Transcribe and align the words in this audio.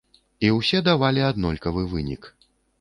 І 0.47 0.49
ўсе 0.55 0.81
давалі 0.87 1.25
аднолькавы 1.29 1.87
вынік. 1.95 2.21